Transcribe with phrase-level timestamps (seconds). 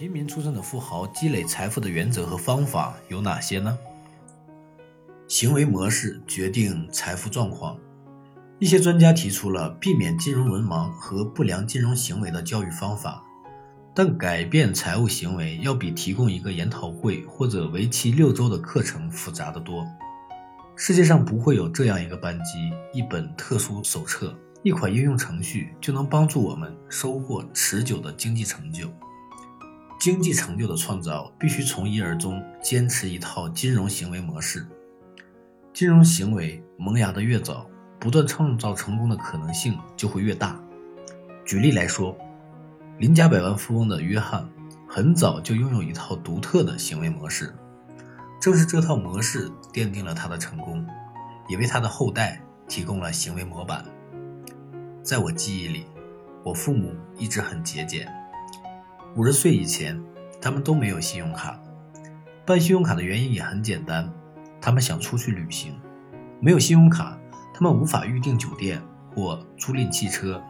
[0.00, 3.76] 平民出身的富豪积累财富的原则和方法有哪些呢？
[5.28, 7.76] 行为模式决定财富状况。
[8.58, 13.22] 一些专家提出了避免金融文盲和不良金融行为的教育方法，
[13.94, 19.86] 但改变财务行为要比提供一个研讨会或者为期六周的课程复杂得多。
[20.76, 28.90] 世界上不会有这样一个班级、一本特殊手册、一款应用程序就能帮助我们收获持久的经济成就。
[30.00, 34.66] 经济成就的创造必须从一而终，坚持一套金融行为模式。
[35.74, 37.68] 金融行为萌芽的越早，
[37.98, 40.58] 不断创造成功的可能性就会越大。
[41.44, 42.16] 举例来说，
[42.96, 44.48] 邻家百万富翁的约翰
[44.88, 47.54] 很早就拥有一套独特的行为模式，
[48.40, 50.82] 正是这套模式奠定了他的成功，
[51.46, 53.84] 也为他的后代提供了行为模板。
[55.02, 55.84] 在我记忆里，
[56.42, 58.10] 我父母一直很节俭。
[59.16, 60.00] 五十岁以前，
[60.40, 61.60] 他们都没有信用卡。
[62.46, 64.08] 办信用卡的原因也很简单，
[64.60, 65.74] 他们想出去旅行。
[66.38, 67.18] 没有信用卡，
[67.52, 68.80] 他们无法预订酒店
[69.12, 70.40] 或租赁汽车。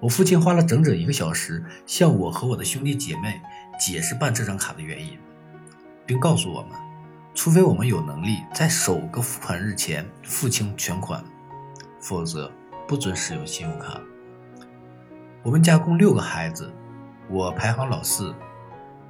[0.00, 3.40] 我父亲花了整整一个小时，向我和我的兄弟姐妹
[3.80, 5.18] 解释办这张卡的原因，
[6.04, 6.72] 并告诉我们，
[7.34, 11.24] 除非我们有能力在首个付款日前付清全款，
[11.98, 12.52] 否则
[12.86, 13.98] 不准使用信用卡。
[15.42, 16.70] 我们家共六个孩子。
[17.32, 18.34] 我排行老四，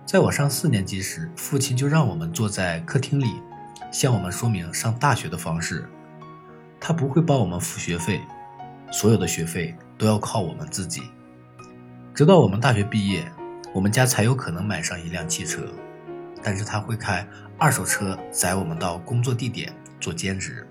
[0.07, 3.43] 在我上四年级时，父亲就让我们坐在客厅里，
[3.91, 5.85] 向我们说明上大学的方式。
[6.79, 8.21] 他不会帮我们付学费，
[8.93, 11.03] 所有的学费都要靠我们自己。
[12.15, 13.25] 直到我们大学毕业，
[13.75, 15.61] 我们家才有可能买上一辆汽车。
[16.45, 17.27] 但是他会开
[17.59, 20.65] 二手车载我们到工作地点做兼职。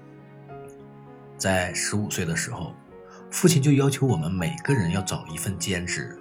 [1.37, 2.73] 在十五岁的时候，
[3.29, 6.17] 父亲就要求我们每个人要找一份兼职。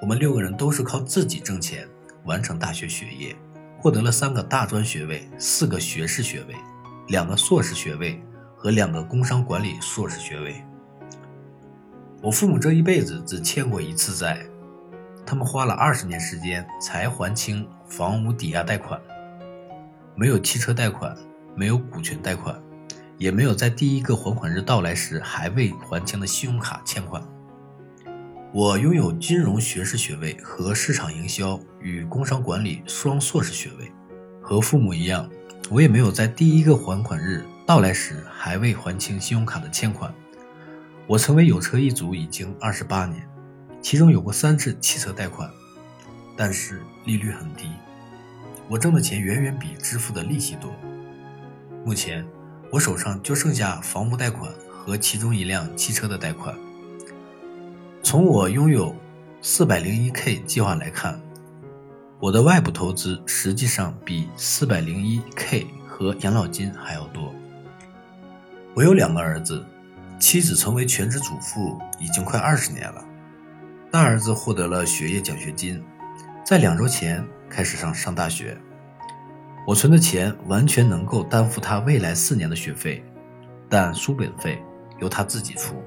[0.00, 1.86] 我们六个人都是靠自己挣钱
[2.24, 3.36] 完成大学学业，
[3.78, 6.54] 获得了三个大专学位、四个学士学位、
[7.08, 8.18] 两个硕士学位
[8.56, 10.64] 和两个工商管理硕士学位。
[12.22, 14.42] 我父母这一辈子只欠过一次债，
[15.26, 18.98] 他们花了二十年时间才还清房屋抵押贷款，
[20.14, 21.14] 没有汽车贷款，
[21.54, 22.58] 没有股权贷款，
[23.18, 27.22] 也没有在第一个还款日到来时还未还清的信用卡欠款。
[28.52, 33.92] 我拥有金融学士学位和市场营销与工商管理双硕士学位，
[34.42, 35.30] 和父母一样，
[35.70, 40.12] 我也没有在第一个还款日到来时还未还清信用卡的欠款。
[41.06, 43.24] 我成为有车一族已经二十八年，
[43.80, 45.48] 其中有过三次汽车贷款，
[46.36, 47.68] 但是利率很低，
[48.68, 50.74] 我挣的钱远远比支付的利息多。
[51.84, 52.26] 目前
[52.72, 56.52] 我手上就剩下房屋贷款和其中一辆汽车的贷款。
[58.10, 58.92] 从我拥有
[59.40, 61.20] 四百零一 K 计划来看，
[62.18, 67.32] 我的外部投资实际上比四百零一 K 和养老金还要多。
[68.74, 69.64] 我有两个儿子，
[70.18, 73.04] 妻子成为全职主妇已经快二十年了。
[73.92, 75.80] 大儿子获得了学业奖学金，
[76.44, 78.60] 在两周前开始上上大学。
[79.68, 83.04] 我存的钱完全能够担负他未来四年的学费，
[83.68, 84.60] 但书本费
[84.98, 85.80] 由他自己出。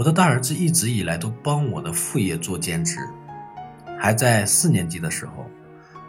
[0.00, 3.06] 我的大儿子一直以来都帮我的副业做兼职，
[3.98, 5.44] 还在四年级的时候，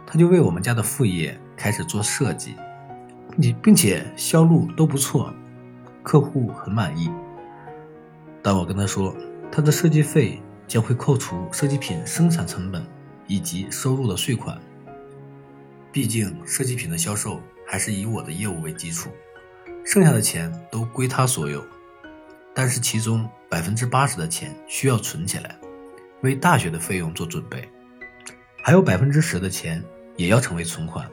[0.08, 2.56] 他就为我们家的副业开始做设计，
[3.32, 5.34] 并且并且销路都不错，
[6.04, 7.12] 客户很满意。
[8.42, 9.14] 但我跟他说
[9.52, 12.82] 他的设计费将会扣除设计品生产成本
[13.28, 14.58] 以及收入的税款，
[15.92, 19.10] 毕竟设计品的销售还是以我的业务为基础，
[19.84, 21.62] 剩下的钱都归他所有。
[22.54, 25.58] 但是其中百分之八十的钱需要存起来，
[26.22, 27.68] 为大学的费用做准备，
[28.62, 29.84] 还有百分之十的钱
[30.18, 31.10] 也要成为存款，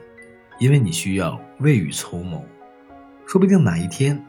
[0.59, 2.43] 因为你需要未雨绸缪，
[3.25, 4.21] 说不定哪一天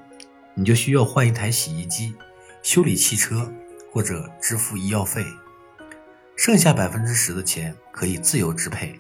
[0.54, 2.14] 你就需要换一台洗衣机、
[2.62, 3.52] 修理汽车
[3.90, 5.24] 或者支付医药费。
[6.36, 8.98] 剩下百分之十的钱可以自由支配，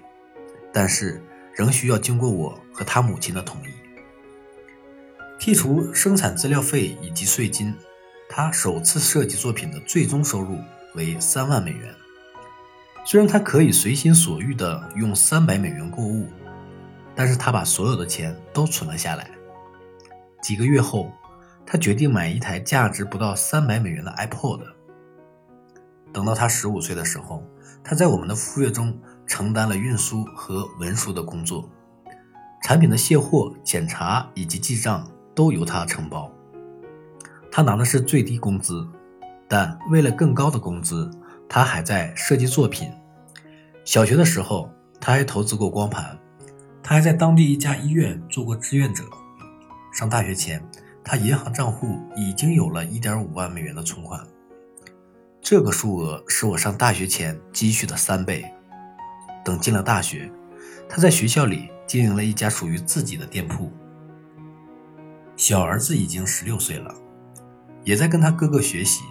[0.72, 1.22] 但是
[1.54, 3.70] 仍需要经过我和他母亲的同意。
[5.38, 7.74] 剔除生产资料费以及税金。
[8.32, 10.56] 他首次设计作品的最终收入
[10.94, 11.92] 为三万美元。
[13.04, 16.28] 虽然他可以随心所欲地用三百美元购物，
[17.16, 19.28] 但是他把所有的钱都存了下来。
[20.40, 21.10] 几个月后，
[21.66, 24.60] 他决定买一台价值不到三百美元的 iPod。
[26.12, 27.42] 等到他十五岁的时候，
[27.82, 28.96] 他在我们的副业中
[29.26, 31.68] 承担了运输和文书的工作，
[32.62, 36.32] 产品的卸货、检查以及记账都由他承包。
[37.60, 38.88] 他拿的是最低工资，
[39.46, 41.10] 但为了更高的工资，
[41.46, 42.90] 他还在设计作品。
[43.84, 46.18] 小学的时候，他还投资过光盘，
[46.82, 49.04] 他还在当地一家医院做过志愿者。
[49.92, 50.66] 上大学前，
[51.04, 54.26] 他银行账户已经有了一点五万美元的存款，
[55.42, 58.42] 这个数额是我上大学前积蓄的三倍。
[59.44, 60.32] 等进了大学，
[60.88, 63.70] 他在学校里经营了一家属于自己的店铺。
[65.36, 66.94] 小儿子已经十六岁了，
[67.84, 69.02] 也在跟他哥哥学习。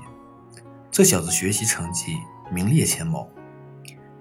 [0.91, 2.17] 这小子学习成绩
[2.51, 3.27] 名列前茅，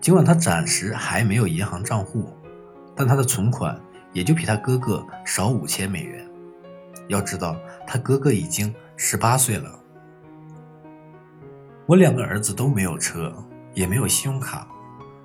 [0.00, 2.32] 尽管他暂时还没有银行账户，
[2.94, 3.80] 但他的存款
[4.12, 6.24] 也就比他哥哥少五千美元。
[7.08, 7.56] 要知道，
[7.86, 9.78] 他哥哥已经十八岁了。
[11.86, 13.34] 我两个儿子都没有车，
[13.72, 14.68] 也没有信用卡，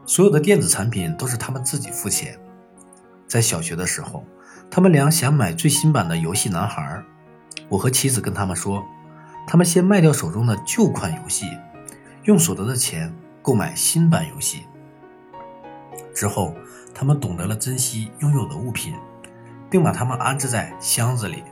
[0.06, 2.40] 所有的电子产品都是他们自己付钱。
[3.28, 4.24] 在小学的时候，
[4.72, 7.04] 他们俩想买最新版的游戏男孩，
[7.68, 8.82] 我和妻子跟他们说，
[9.46, 11.46] 他们先卖掉手中的旧款游戏，
[12.24, 14.66] 用所得的钱购买新版游戏。
[16.14, 16.56] 之后，
[16.94, 18.94] 他们懂得了珍惜拥有的物品，
[19.70, 21.44] 并把它们安置在箱子里。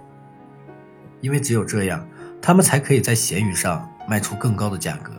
[1.19, 2.07] 因为只有这样，
[2.41, 5.13] 他们才可以在闲鱼上卖出更高的价格。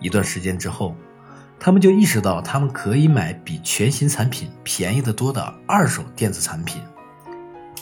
[0.00, 0.96] 一段时间之后，
[1.58, 6.82] 他们就意识到，他们可以买比全新产品便宜得多的二手电子产品，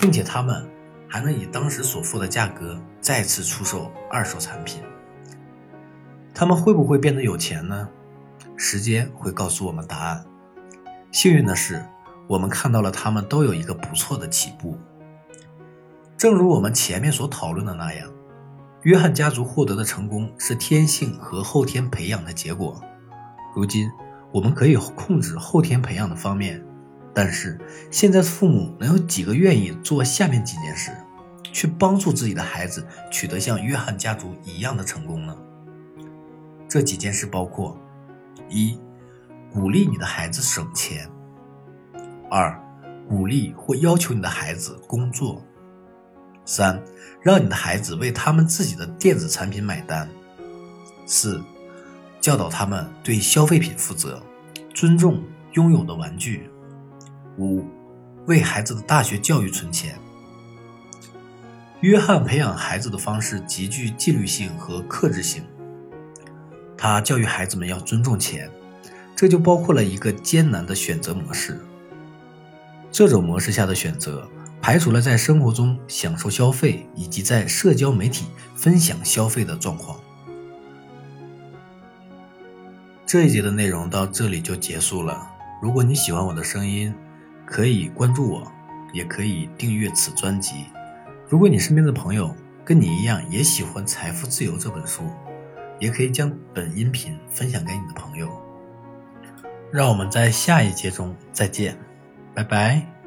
[0.00, 0.68] 并且他们
[1.08, 4.82] 还能以当时所付的价格再次出售二手产品。
[6.34, 7.88] 他们会不会变得有钱呢？
[8.56, 10.24] 时间会告诉我们答案。
[11.10, 11.84] 幸运的是，
[12.28, 14.78] 我们看到了他们都有一个不错的起步。
[16.16, 18.10] 正如我们前面所讨论的那样，
[18.82, 22.80] 约翰家族获得的成功是天性和后天培养的结果。
[23.54, 23.90] 如今，
[24.32, 26.62] 我们可以控制后天培养的方面，
[27.18, 27.58] 但是
[27.90, 30.92] 现在父母能有几个愿意做下面几件事，
[31.52, 35.36] 去帮助自己的孩子取得像约翰家族一样的成功呢？
[36.68, 37.76] 这几件事包括：
[38.48, 38.78] 一、
[39.52, 41.08] 鼓励你的孩子省钱；
[42.30, 42.56] 二、
[43.08, 45.44] 鼓励或要求你的孩子工作。
[46.44, 46.80] 三，
[47.20, 50.08] 让你的孩子为他们自己的电子产品买单。
[51.04, 51.42] 四，
[52.20, 54.22] 教导他们对消费品负责，
[54.72, 55.20] 尊重
[55.54, 56.48] 拥有的玩具。
[57.38, 57.64] 五，
[58.26, 59.98] 为孩子的大学教育存钱。
[61.80, 65.42] 约翰培养孩子的方式极具纪律性和克制性。
[66.76, 68.50] 他教育孩子们要尊重钱，
[69.16, 71.58] 这就包括了一个艰难的选择模式。
[72.90, 74.28] 这种模式下的选择。
[74.60, 78.26] 排除了在生活中享受消费以及在社交媒体
[78.56, 79.98] 分享消费的状况。
[83.06, 85.30] 这一节的内容到这里就结束了。
[85.62, 86.92] 如果你喜欢我的声音，
[87.50, 88.52] 可以关注我，
[88.92, 90.66] 也可以订阅此专辑。
[91.26, 95.04] 如果你身边的朋友跟你一样也喜欢《财富自由》这本书，
[95.80, 98.28] 也可以将本音频分享给你的朋友。
[99.72, 101.74] 让我们在下一节中再见，
[102.34, 102.97] 拜拜。